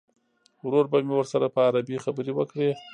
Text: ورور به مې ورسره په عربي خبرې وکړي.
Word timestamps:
ورور 0.65 0.85
به 0.91 0.97
مې 1.07 1.13
ورسره 1.17 1.47
په 1.55 1.59
عربي 1.67 1.97
خبرې 2.05 2.31
وکړي. 2.35 2.69